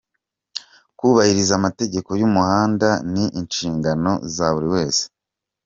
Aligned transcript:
Kubahiriza 0.97 1.53
amategeko 1.59 2.09
y’umuhanda 2.19 2.89
ni 3.13 3.25
inshingano 3.39 4.11
za 4.35 4.47
buri 4.53 4.67
wese. 4.75 5.03